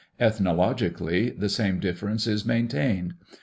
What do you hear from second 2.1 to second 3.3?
is maintained.